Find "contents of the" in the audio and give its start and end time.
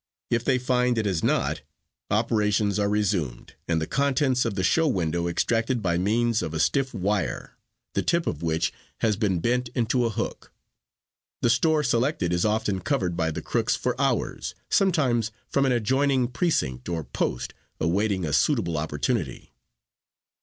3.85-4.63